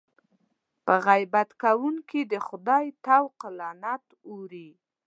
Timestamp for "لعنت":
3.59-4.05